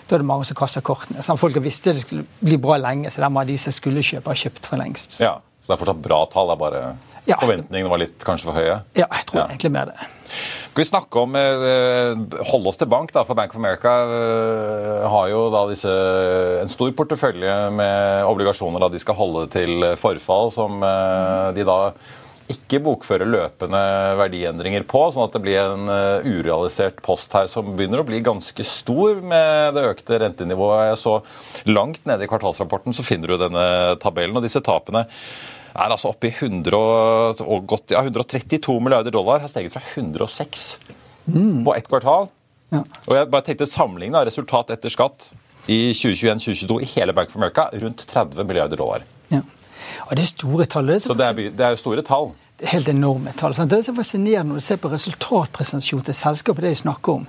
[0.06, 1.24] da er det mange som kaster kortene.
[1.26, 4.30] Sånn, folk visste det skulle bli bra lenge, så dermed har de som skulle kjøpe,
[4.30, 5.18] har kjøpt for lengst.
[5.24, 6.52] Ja, Så det er fortsatt bra tall?
[6.52, 6.82] det er bare
[7.26, 7.40] ja.
[7.42, 8.84] Forventningene var litt kanskje for høye?
[8.94, 9.46] Ja, jeg tror ja.
[9.50, 9.96] egentlig mer det.
[10.76, 15.06] Skal vi snakke om eh, Holde oss til bank, da, for Bank of America eh,
[15.10, 15.96] har jo da disse,
[16.62, 21.80] en stor portefølje med obligasjoner da de skal holde til forfall, som eh, de da
[22.52, 23.80] ikke bokfører løpende
[24.20, 25.88] verdiendringer på, sånn at det blir en
[26.30, 30.92] urealisert post her som begynner å bli ganske stor med det økte rentenivået.
[30.92, 31.16] Jeg så
[31.72, 33.66] langt nede i kvartalsrapporten så finner du denne
[34.04, 35.08] tabellen, og disse tapene
[35.76, 36.78] er altså oppe i 100
[37.44, 39.42] og godt, ja, 132 milliarder dollar.
[39.44, 40.80] Har steget fra 106
[41.26, 41.66] mm.
[41.66, 42.30] på ett kvartal.
[42.74, 42.82] Ja.
[43.08, 45.30] Og jeg bare tenkte sammenligne resultat etter skatt
[45.72, 49.06] i 2021-2022 i hele Bank for America rundt 30 milliarder dollar.
[49.34, 49.42] Ja.
[50.08, 50.90] Og det er store tall.
[50.90, 52.32] Det er så, så det er, det er jo store tall.
[52.56, 53.56] Det er helt enorme tall.
[53.58, 53.72] Sant?
[53.72, 57.28] Det er så fascinerende når du ser på resultatpresentasjonen til selskapet det de snakker om,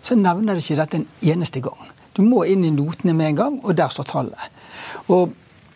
[0.00, 1.88] så nevner de ikke dette en eneste gang.
[2.14, 4.58] Du må inn i notene med en gang, og der står tallet.
[5.10, 5.34] Og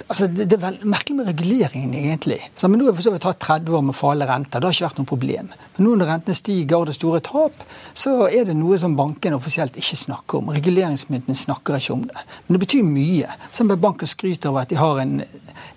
[0.08, 2.38] Altså, det, det, er vel merkelig med reguleringen, egentlig.
[2.54, 4.60] Så, men Nå har vi for vidt 30 år med farlige renter.
[4.60, 5.52] Det har ikke vært noe problem.
[5.76, 8.96] Men nå når rentene stiger og det er store tap, så er det noe som
[8.98, 10.52] bankene offisielt ikke snakker om.
[10.56, 12.26] Reguleringsmyndighetene snakker ikke om det.
[12.46, 13.38] Men det betyr mye.
[13.54, 15.22] Som banken skryter over at de har en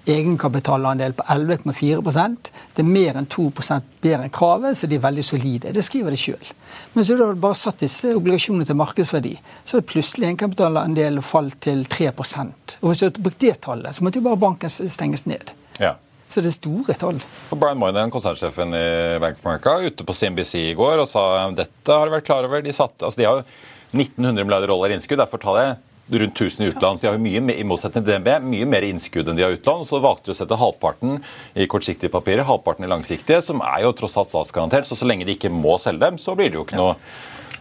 [0.05, 3.47] egenkapitalandel på 11,4% Det er mer enn 2
[4.03, 5.73] bedre enn kravet, så de er veldig solide.
[5.73, 6.51] Det skriver de sjøl.
[6.93, 11.57] Men så har du bare satt disse obligasjonene til markedsverdi, så det plutselig egenkapitalandelen falt
[11.65, 15.25] til 3% Og hvis du hadde brukt det tallet, så måtte jo bare banken stenges
[15.29, 15.53] ned.
[15.81, 15.95] Ja.
[16.27, 17.19] Så det er store tall.
[17.53, 18.85] Og Brian Moynihan, konsernsjefen i
[19.21, 22.47] Bank of America, ute på CNBC i går og sa dette har de vært klar
[22.47, 22.63] over.
[22.65, 23.45] De, satt, altså de har jo
[23.93, 25.21] 1900 milliarder dollar innskudd.
[25.21, 25.75] Derfor tar jeg
[26.21, 27.01] rundt 1000 i utland.
[27.01, 29.85] De har mye, I motsetning til DNB mye mer innskudd enn de har utlån.
[29.85, 31.21] Så valgte de å sette halvparten
[31.53, 34.89] i kortsiktige papirer, halvparten i langsiktige, som er jo tross alt statsgarantert.
[34.89, 36.97] Så så lenge de ikke må selge dem, så blir det jo ikke noe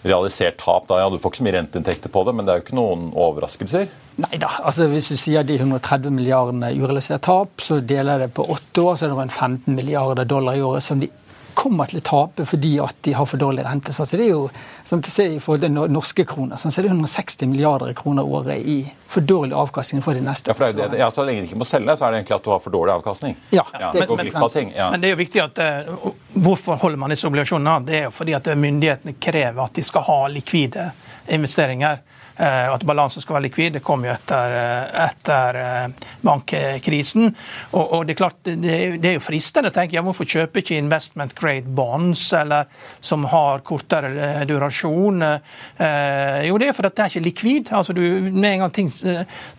[0.05, 0.87] realisert tap.
[0.89, 2.79] da, ja, Du får ikke så mye renteinntekter på det, men det er jo ikke
[2.79, 3.89] noen overraskelser?
[4.23, 4.51] Nei da.
[4.63, 8.85] Altså, hvis du sier de 130 milliardene urealisert tap, så deler jeg det på åtte
[8.85, 11.11] år, så er det rundt 15 milliarder dollar i året som de
[11.57, 13.93] kommer til å tape fordi at de har for dårlig rente.
[13.95, 14.49] Så det er jo
[14.85, 18.61] sånn, se i forhold til norske kroner, sånn, så det er 160 milliarder kroner året
[18.61, 18.79] i
[19.15, 21.61] for dårlig avkastning for de neste ja, for det, det, ja, Så lenge de ikke
[21.61, 23.37] må selge, så er det egentlig at du har for dårlig avkastning?
[23.55, 24.89] Ja, ja det men, men, ja.
[24.91, 27.87] men, det er jo viktig at uh, Hvorfor holder man disse obligasjonene?
[27.87, 30.91] Det er jo fordi at myndighetene krever at de skal ha likvide
[31.35, 32.03] investeringer.
[32.37, 33.77] Eh, at balansen skal være likvid.
[33.77, 37.29] Det kom jo etter, eh, etter eh, bankkrisen.
[37.71, 40.65] Og, og, det er klart, det, det er jo fristende å tenke ja, hvorfor kjøper
[40.65, 42.67] ikke investment grade bonds eller
[42.99, 45.23] som har kortere durasjon?
[45.25, 47.71] jo, det er fordi det er ikke likvid.
[47.73, 48.91] altså du, med en gang ting,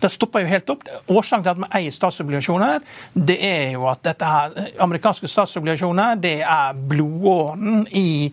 [0.00, 0.84] Det stopper jo helt opp.
[1.08, 2.84] Årsaken til at man eier statsobligasjoner,
[3.14, 8.30] det er jo at dette her, amerikanske statsobligasjoner det er blodåren i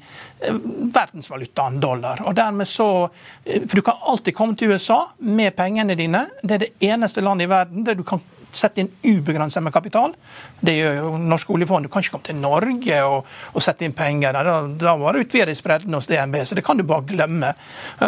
[0.94, 2.24] verdensvalutaen dollar.
[2.28, 3.08] Og dermed så,
[3.44, 6.28] For du kan alltid komme til USA med pengene dine.
[6.42, 8.22] Det er det eneste landet i verden der du kan
[8.56, 10.14] sette inn ubegrenset med kapital.
[10.62, 11.86] Det gjør jo norske oljefond.
[11.86, 14.36] Du kan ikke komme til Norge og, og sette inn penger.
[14.36, 17.54] Da, da var det utvidet spredden hos DNB, så det kan du bare glemme.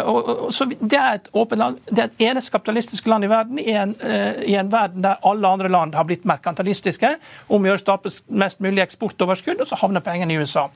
[0.02, 1.80] Og, og, så det er et åpent land.
[1.90, 5.22] Det er et eneste kapitalistiske land i verden, i en, uh, i en, verden der
[5.26, 7.16] alle andre land har blitt merkantilistiske,
[7.52, 7.76] om å
[8.28, 10.68] mest mulig eksportoverskudd, og så havner pengene i USA.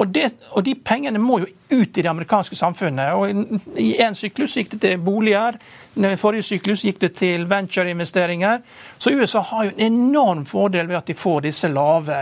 [0.00, 3.12] Og, det, og de pengene må jo ut i det amerikanske samfunnet.
[3.12, 5.58] og I en syklus gikk det til boliger.
[6.00, 8.62] I forrige syklus gikk det til ventureinvesteringer.
[8.98, 12.16] Så USA har jo en enorm fordel ved at de får disse lave,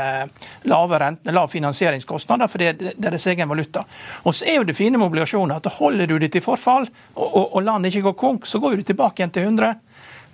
[0.66, 3.84] lave rentene, lav finansieringskostnader, for det er deres egen valuta.
[4.24, 7.28] Og så er jo det fine med obligasjoner at holder du det til forfall, og,
[7.28, 9.76] og, og landet ikke går konk, så går du tilbake igjen til 100.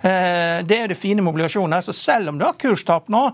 [0.05, 1.81] Eh, det er det fine med obligasjoner.
[1.81, 3.25] Så selv om du har kurstap nå,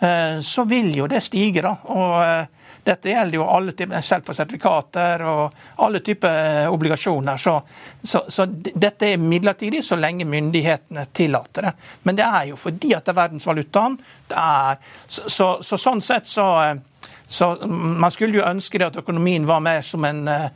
[0.00, 1.62] eh, så vil jo det stige.
[1.62, 1.76] da.
[1.92, 2.46] Og eh,
[2.84, 7.40] dette gjelder jo alle typer, selv for sertifikater og alle typer eh, obligasjoner.
[7.40, 7.54] Så,
[8.02, 11.72] så, så, dette er midlertidig så lenge myndighetene tillater det.
[12.02, 13.96] Men det er jo fordi at det er verdensvalutaen.
[14.28, 16.46] Det er, så, så, sånn sett så,
[17.26, 20.48] Så Man skulle jo ønske det at økonomien var mer som en uh,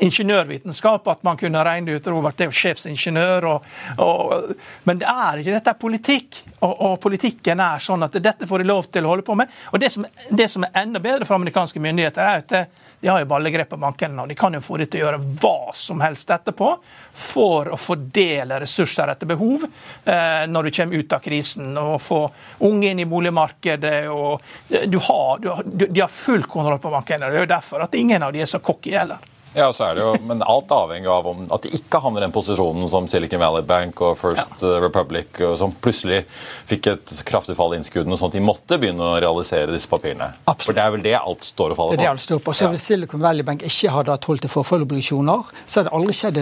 [0.00, 1.08] ingeniørvitenskap.
[1.08, 3.48] At man kunne regne ut Robert er jo sjefsingeniør.
[3.50, 3.66] Og,
[4.02, 4.52] og,
[4.88, 6.40] men det er ikke dette er politikk.
[6.60, 9.52] Og, og, politikken er sånn at dette får de lov til å holde på med.
[9.72, 13.20] Og Det som, det som er enda bedre for amerikanske myndigheter, er at de har
[13.20, 14.22] jo ballegrep på bankene.
[14.22, 16.72] og De kan jo få de til å gjøre hva som helst etterpå
[17.16, 21.70] for å fordele ressurser etter behov eh, når du kommer ut av krisen.
[21.80, 22.20] og Få
[22.68, 24.08] unge inn i boligmarkedet.
[24.12, 27.30] og du har, du, De har full kontroll på bankene.
[27.30, 29.22] Det er jo derfor at ingen av de er så cocky heller.
[29.56, 32.26] Ja, så er det jo, Men alt avhenger av om, at de ikke havner i
[32.26, 34.74] den posisjonen som Silicon Valley Bank og First ja.
[34.84, 36.22] Republic, som plutselig
[36.68, 40.28] fikk et kraftig fall i innskuddene, sånn at de måtte begynne å realisere disse papirene.
[40.44, 40.66] Absolutt.
[40.66, 41.96] For Det er vel det alt står og faller på?
[41.96, 42.56] Det er det alt står på.
[42.58, 46.16] Så Hvis Silicon Valley Bank ikke hadde hatt holdt til forfølgeobligasjoner, så hadde det aldri
[46.20, 46.40] skjedd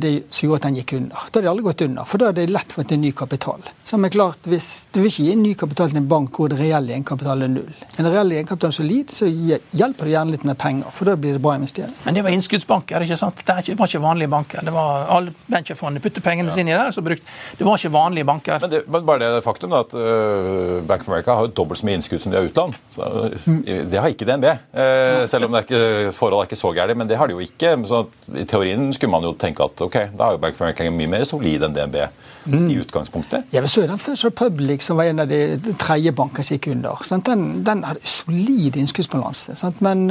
[0.00, 1.14] det som gjorde at den gikk under.
[1.14, 3.68] Da hadde de aldri gått under, for da hadde det lett fått en ny kapital.
[3.84, 6.48] Så er klart, hvis Du vil ikke gi en ny kapital til en bank hvor
[6.48, 7.74] det reelle egenkapitalen er null.
[7.98, 11.36] En reell egenkapital er solid, så hjelper det gjerne litt med penger, for da blir
[11.36, 11.94] det bra investering.
[12.04, 13.02] Men det var innskuddsbanker.
[13.04, 13.42] ikke sant?
[13.44, 14.64] Det var ikke vanlige banker.
[14.64, 16.54] Det var Alle venturefondene puttet pengene ja.
[16.54, 16.90] sine i der.
[16.90, 17.22] så brukt,
[17.58, 18.60] Det var ikke vanlige banker.
[18.60, 21.80] Men, det, men bare det faktum da, at uh, Bank of America har jo dobbelt
[21.80, 22.74] så mye innskudd som de har utland.
[22.90, 23.08] Så,
[23.46, 23.62] mm.
[23.90, 24.46] Det har ikke DNB.
[24.74, 27.36] Uh, selv om det er ikke, forholdet er ikke så gærent, men det har de
[27.36, 27.74] jo ikke.
[27.88, 30.90] Så I teorien skulle man jo tenke at ok, da har jo Bank of America
[30.90, 32.00] mye mer solid enn DNB
[32.46, 32.70] mm.
[32.70, 33.44] i utgangspunktet.
[33.50, 36.70] Ja, vi så den First Republic, som var en av de tredje bankene som gikk
[36.74, 37.04] under.
[37.26, 39.56] Den, den, hadde solid innskuddsbalanse.
[39.84, 40.06] Men,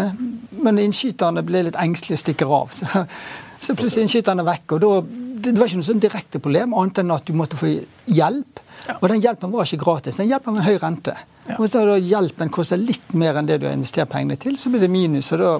[0.63, 2.73] men innskyterne ble litt engstelige og stikker av.
[3.63, 4.73] Så, så plutselig innskyterne vekk.
[4.75, 4.87] og da,
[5.43, 7.69] Det var ikke noe sånn direkte problem, annet enn at du måtte få
[8.11, 8.59] hjelp.
[8.87, 8.97] Ja.
[8.97, 10.19] Og den hjelpen var ikke gratis.
[10.19, 11.15] Den hjelpen var en høy rente.
[11.47, 11.55] Ja.
[11.55, 14.71] Og Hvis da hjelpen koster litt mer enn det du har investert pengene til, så
[14.73, 15.31] blir det minus.
[15.31, 15.53] og da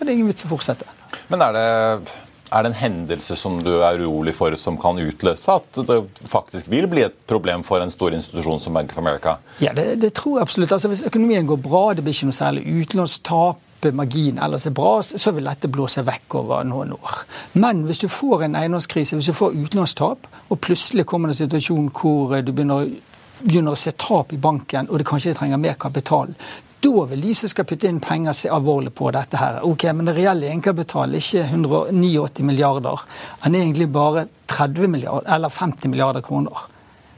[0.00, 0.88] er det ingen vits å fortsette.
[1.32, 1.66] Men er det
[2.52, 5.98] er det en hendelse som du er urolig for som kan utløse at det
[6.30, 9.36] faktisk vil bli et problem for en stor institusjon som Bank of America?
[9.60, 10.72] Ja, det, det tror jeg absolutt.
[10.72, 13.62] Altså, hvis økonomien går bra, det blir ikke noe særlig utlånstap,
[13.94, 17.20] margin ellers er bra, så vil dette blåse vekk over noen år.
[17.54, 21.44] Men hvis du får en eiendomskrise, hvis du får utlånstap, og plutselig kommer det en
[21.44, 22.88] situasjon hvor du begynner,
[23.42, 26.32] begynner å se tap i banken, og det kanskje de trenger mer kapital,
[26.86, 29.36] da vil de som skal putte inn penger, se alvorlig på dette.
[29.36, 29.60] her.
[29.64, 33.00] Ok, Men det reelle egenkapitalet er ikke 189 milliarder.
[33.44, 36.68] Den er egentlig bare 30 milliarder, eller 50 milliarder kroner.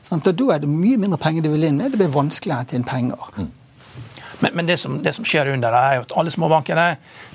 [0.02, 1.92] Sånn, da er det mye mindre penger de vil inn med.
[1.92, 3.32] Det blir vanskeligere å hente inn penger.
[3.36, 3.50] Mm.
[4.40, 6.86] Men, men det, som, det, som, skjer under, det, er jo at alle småbankene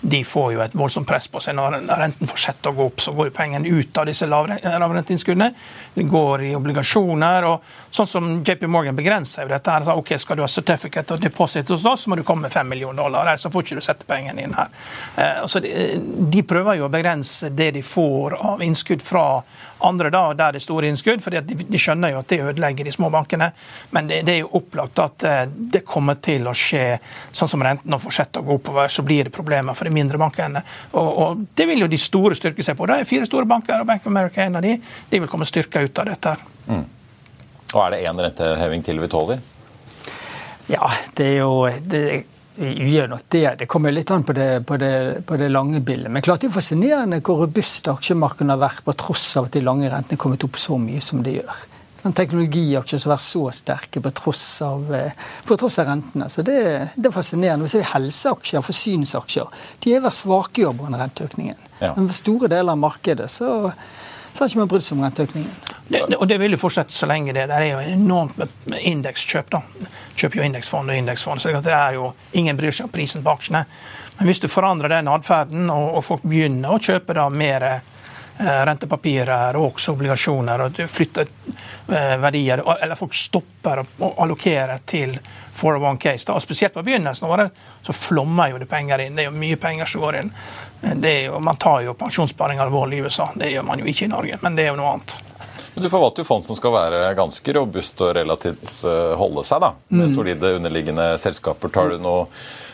[0.01, 1.57] de får jo et voldsomt press på seg.
[1.57, 5.49] Når renten fortsetter å gå opp, så går jo pengene ut av disse lavrenteinnskuddene.
[5.93, 7.49] De går i obligasjoner.
[7.51, 9.69] og Sånn som JP Morgan begrenser jo dette.
[9.69, 12.47] her, så, ok, Skal du ha certificate og deposit hos oss, så må du komme
[12.47, 13.27] med 5 millioner dollar.
[13.27, 14.71] Ellers får ikke du sette pengene inn her.
[15.15, 19.43] Eh, altså de, prøver jo å begrense det de får av innskudd fra
[19.85, 22.95] andre da, der det er store innskudd, for de, skjønner jo at det ødelegger de
[22.95, 23.51] små bankene.
[23.93, 26.97] Men det, er jo opplagt at eh, det kommer til å skje
[27.29, 30.65] sånn som rentene fortsetter å gå oppover, så blir det problemer for de mindre bankene.
[30.97, 32.89] Og, og Det vil jo de store styrke seg på.
[32.89, 34.79] Det er fire store banker, og Bank of America er en av de.
[35.13, 36.37] De vil komme styrka ut av dette.
[36.65, 36.83] Mm.
[37.73, 39.41] Og Er det én renteheving til vi tåler?
[40.69, 42.03] Ja, det er jo det,
[42.55, 43.45] vi gjør nok det.
[43.59, 46.11] Det kommer litt an på det, på, det, på det, lange bildet.
[46.13, 49.63] Men klart det er fascinerende hvor robuste aksjemarkedene har vært på tross av at de
[49.65, 51.63] lange rentene er kommet opp så mye som de gjør.
[52.03, 56.29] Sånn teknologiaksjer som har vært så sterke på tross av, eh, på tross av rentene.
[56.29, 56.57] Så det,
[56.95, 57.65] det, er fascinerende.
[57.65, 59.61] Vi ser helseaksjer, forsyningsaksjer.
[59.83, 61.69] De har vært svake i år på renteøkningen.
[61.79, 61.93] Ja.
[61.95, 63.71] Men for store deler av markedet så
[64.33, 65.49] så har ikke man brydd seg om renteøkningen.
[65.87, 67.45] Det, og det vil jo fortsette så lenge det.
[67.51, 69.51] Det er jo enormt med indekskjøp.
[69.53, 69.61] da.
[70.15, 71.41] Kjøper jo indeksfond og indeksfond.
[71.41, 73.65] så det er jo, Ingen bryr seg om prisen på aksjene.
[74.17, 77.67] Men hvis du forandrer den atferden, og, og, folk begynner å kjøpe da mer
[78.39, 85.15] rentepapirer og også obligasjoner, og flytter eh, verdier, eller folk stopper å allokere til
[85.53, 86.27] 401Ks.
[86.33, 89.15] Og Spesielt på begynnelsen av året så flommer jo det penger inn.
[89.15, 90.33] Det er jo mye penger som går inn.
[90.83, 93.29] Jo, man tar jo pensjonssparing alvorlig i USA.
[93.35, 95.19] Det gjør man jo ikke i Norge, men det er jo noe annet.
[95.73, 99.63] Men Du forvalter jo fond som skal være ganske robust og relativt uh, holde seg,
[99.63, 100.15] da, med mm.
[100.15, 101.71] solide underliggende selskaper.
[101.73, 102.27] Tar du noe,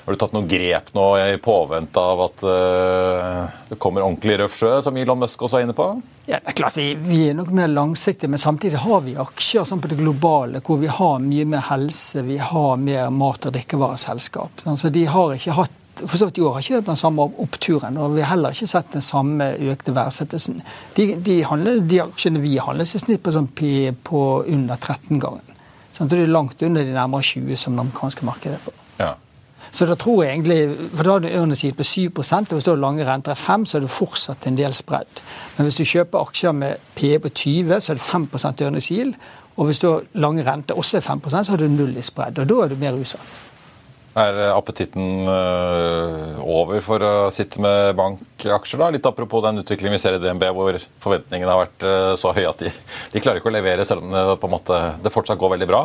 [0.10, 4.56] har du tatt noen grep nå i påvente av at uh, det kommer ordentlig røff
[4.58, 5.86] sjø, som Elon Musk også er inne på?
[6.26, 9.68] Ja, det er klart Vi, vi er nok mer langsiktige, men samtidig har vi aksjer
[9.70, 13.54] sånn på det globale hvor vi har mye mer helse, vi har mer mat- og
[13.54, 14.66] drikkevareselskap.
[14.74, 17.30] Altså, de har ikke hatt for så vidt i år har ikke hatt den samme
[17.44, 20.62] oppturen, og vi har heller ikke sett den samme økte verdsettelsen.
[20.98, 25.22] De, de, handler, de aksjene vi handler, i snitt på sånn P på under 13
[25.22, 25.58] ganger.
[25.94, 28.80] Sånn, det er langt under de nærmere 20 som det amerikanske markedet er på.
[29.04, 29.16] Ja.
[29.72, 32.72] Så da tror jeg egentlig, for da har du earnings på 7 og hvis du
[32.72, 35.22] har lange renter er 5 så er det fortsatt en del spredd.
[35.58, 38.28] Men hvis du kjøper aksjer med PE på 20, så er det 5
[38.68, 39.14] ørnesil.
[39.60, 42.40] Og hvis du har lange renter også er 5% så har du null i spredd.
[42.40, 43.38] Og da er du mer utsatt.
[44.20, 48.80] Er appetitten øh, over for å sitte med bankaksjer?
[48.82, 48.90] da?
[48.96, 52.50] Litt apropos den utviklingen vi ser i DNB, hvor forventningene har vært øh, så høye
[52.50, 52.72] at de,
[53.14, 55.70] de, klarer ikke å levere, selv om det, på en måte, det fortsatt går veldig
[55.70, 55.84] bra.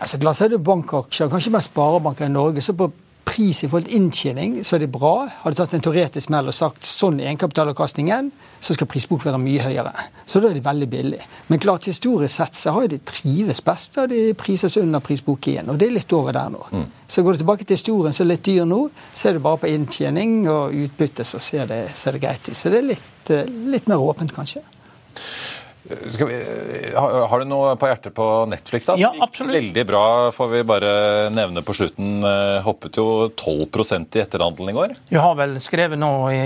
[0.00, 2.64] Altså, Glass er det bankaksjer, kanskje mer sparebanker i Norge.
[2.64, 2.88] så på
[3.30, 5.14] pris i forhold til inntjening, så er det bra.
[5.42, 9.38] Har du tatt en teoretisk smell og sagt sånn er egenkapitalavkastningen, så skal prisbok være
[9.40, 9.92] mye høyere.
[10.26, 11.20] Så da er det veldig billig.
[11.48, 15.70] Men klart historisk sett så har de trives best da de prises under prisbok igjen.
[15.70, 16.64] Og det er litt over der nå.
[16.72, 16.88] Mm.
[17.06, 19.62] Så går du tilbake til historien som er litt dyr nå, så er det bare
[19.62, 22.58] på inntjening og utbytte, så ser det, ser det greit ut.
[22.58, 24.62] Så det er litt, eh, litt mer åpent, kanskje.
[25.90, 28.86] Vi, har du noe på hjertet på Netflix?
[28.86, 28.94] da?
[28.98, 29.56] Ja, absolutt.
[29.56, 30.92] Veldig bra, får vi bare
[31.34, 32.22] nevne på slutten.
[32.24, 34.94] Eh, hoppet jo 12% i etterhandelen i går.
[35.08, 36.40] Du har vel skrevet nå i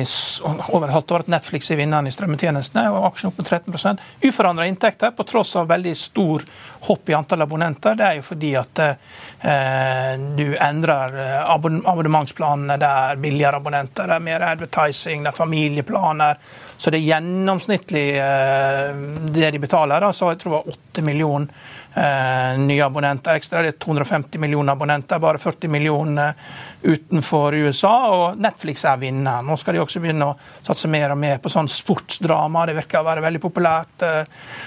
[0.44, 4.04] over et halvt år at Netflix er vinneren i strømmetjenestene, og aksjen opp med 13%
[4.24, 6.44] Uforandra inntekter på tross av veldig stor
[6.88, 7.98] hopp i antall abonnenter.
[8.00, 12.80] Det er jo fordi at eh, du endrer eh, abonnementsplanene.
[12.80, 16.40] Det er billigere abonnenter, det er mer advertising, det er familieplaner.
[16.76, 18.96] Så det er gjennomsnittlig eh,
[19.32, 20.04] det de betaler.
[20.04, 23.62] Da, så jeg tror det var 8 millioner eh, nye abonnenter ekstra.
[23.62, 26.34] Det er 250 millioner abonnenter, bare 40 millioner
[26.82, 27.94] utenfor USA.
[28.12, 29.46] Og Netflix er vinneren.
[29.46, 32.66] Nå skal de også begynne å satse mer og mer på sånn sportsdrama.
[32.68, 34.06] Det virker å være veldig populært.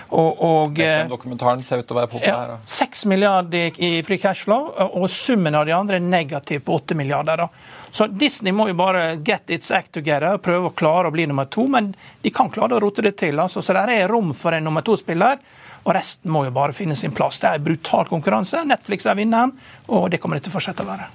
[0.10, 2.56] Og, og, og Dokumentaren ser ut til å være populær.
[2.56, 6.80] Ja, 6 milliarder i free cash flow, og summen av de andre er negativ på
[6.82, 7.46] 8 milliarder.
[7.46, 7.77] da.
[7.98, 11.24] Så Disney må jo bare get its act together og prøve å klare å bli
[11.26, 11.64] nummer to.
[11.74, 13.40] Men de kan klare å rote det til.
[13.42, 13.64] Altså.
[13.66, 15.42] Så der er rom for en nummer to-spiller.
[15.82, 17.40] Og resten må jo bare finne sin plass.
[17.42, 18.62] Det er brutal konkurranse.
[18.70, 19.56] Netflix er vinneren,
[19.90, 21.10] og det kommer det til å fortsette å være.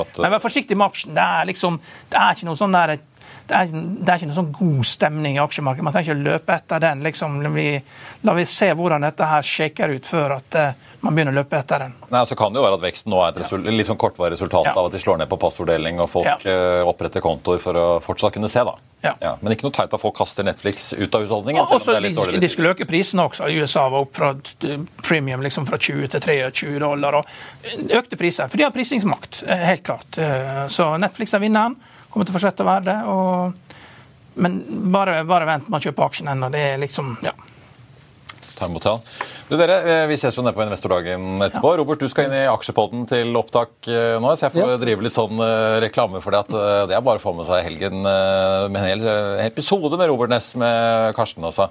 [0.00, 0.18] At...
[0.24, 1.14] Men vær forsiktig med aksjen.
[1.14, 1.78] Det er, liksom,
[2.10, 2.96] det er ikke noe sånn der
[3.46, 5.84] det er, det er, ikke noe sånn god stemning i aksjemarkedet.
[5.84, 7.02] Man trenger ikke løpe etter den.
[7.04, 7.66] Liksom, vi,
[8.24, 11.58] la vi se hvordan dette her shaker ut før at uh, man begynner å løpe
[11.60, 11.92] etter den.
[12.08, 14.38] Nei, så kan det jo være at veksten nå er et resultat, litt sånn kortvarig
[14.38, 14.72] resultat ja.
[14.72, 16.56] av at de slår ned på passorddeling og folk ja.
[16.56, 18.64] uh, oppretter kontoer for å fortsatt kunne se.
[18.64, 18.78] da.
[19.04, 19.34] Ja.
[19.44, 21.60] Men ikke noe teit at folk kaster Netflix ut av husholdningen.
[21.68, 23.50] Også, de, de, skulle øke prisene også.
[23.52, 24.32] USA var opp fra
[25.04, 27.20] premium liksom fra 20 til 23 dollar.
[27.20, 30.16] og Økte priser, for de har prisingsmakt, eh, helt klart.
[30.72, 31.76] Så Netflix er vinneren
[32.14, 32.96] kommer til å fortsette å være det.
[33.10, 33.80] Og,
[34.44, 34.60] men
[34.94, 36.48] bare, bare vent med å kjøpe aksjen ennå.
[36.54, 37.34] Det er liksom Ja.
[38.94, 39.02] Han.
[39.44, 41.74] Du dere, eh, Vi ses jo nede på investordagen etterpå.
[41.74, 41.76] Ja.
[41.76, 44.78] Robert, du skal inn i aksjepodden til opptak eh, nå, så jeg får ja.
[44.80, 46.40] drive litt sånn eh, reklame for det.
[46.46, 49.04] at Det er bare å få med seg helgen med en hel
[49.44, 51.68] episode med Robert Ness med Karsten altså,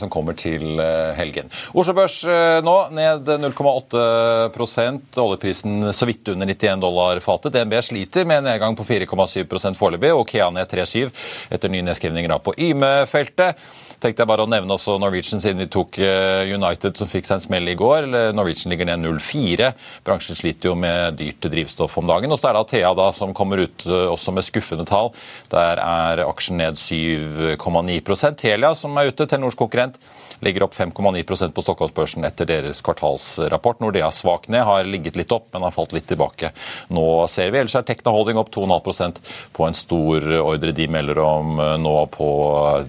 [0.00, 0.80] som kommer til
[1.16, 1.50] helgen.
[1.76, 2.18] Oslo Børs
[2.64, 7.54] nå ned 0,8% Oljeprisen så vidt under 91 dollar fatet.
[7.56, 11.10] DNB sliter med en nedgang på 4,7% foreløpig, og Kea ned 3,7
[11.52, 15.98] etter nye nedskrivninger på Yme-feltet tenkte jeg bare å nevne også Norwegian, siden vi tok
[16.02, 18.06] eh, United, som fikk seg en smell i går.
[18.36, 19.72] Norwegian ligger ned 0,4.
[20.06, 22.32] Bransjen sliter jo med dyrt drivstoff om dagen.
[22.32, 25.12] Og så er det Athea da, som kommer ut eh, også med skuffende tall.
[25.52, 29.98] Der er aksjen ned 7,9% Telia, som er ute, Telenors konkurrent,
[30.44, 33.80] ligger opp 5,9% på Stockholmsbørsen etter deres kvartalsrapport.
[33.80, 36.52] Nordea svakt ned, har ligget litt opp, men har falt litt tilbake.
[36.92, 37.62] Nå ser vi.
[37.62, 39.20] Ellers er Tekna Holding opp 2,5
[39.56, 42.30] på en stor ordre de melder om eh, nå på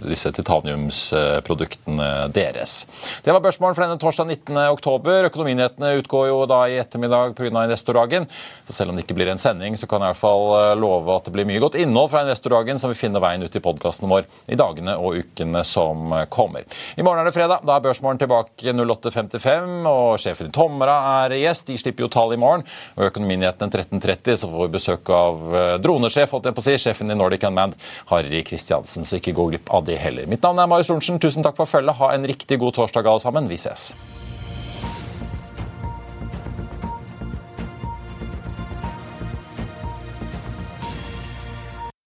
[0.04, 1.07] disse titaniums
[1.48, 2.80] produktene deres.
[3.24, 5.28] Det var børsmålen for denne torsdag 19.10.
[5.30, 7.64] Økonominyhetene utgår jo da i ettermiddag pga.
[7.64, 8.28] investordagen.
[8.68, 10.74] Så selv om det ikke blir en sending, så kan jeg i hvert fall eh,
[10.80, 13.64] love at det blir mye godt innhold fra investordagen som vil finne veien ut i
[13.64, 16.66] podkasten vår i dagene og ukene som kommer.
[16.96, 17.66] I morgen er det fredag.
[17.68, 21.68] Da er Børsmorgen tilbake 08.55, og sjefen i Tomra er gjest.
[21.70, 22.66] De slipper jo tall i morgen.
[22.98, 26.78] Og Økonominyhetene 13.30 så får vi besøk av eh, dronesjef, holdt jeg på å si,
[26.88, 27.78] sjefen i Nordic Unmanned,
[28.12, 29.08] Harry Kristiansen.
[29.08, 30.30] Så ikke gå glipp av det heller.
[30.30, 31.98] Mitt navn er Marius Lorentzen, tusen takk for følget.
[32.00, 33.50] Ha en riktig god torsdag, alle sammen.
[33.52, 33.92] Vi ses.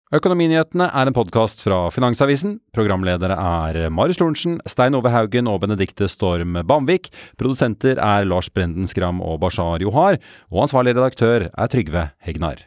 [0.07, 2.61] Økonominyhetene er en podkast fra Finansavisen.
[2.71, 7.11] Programledere er Marius Lorentzen, Stein Ove Haugen og Benedikte Storm Bamvik.
[7.35, 10.21] Produsenter er Lars Brenden Skram og Bashar Johar.
[10.47, 12.63] Og ansvarlig redaktør er Trygve Hegnar.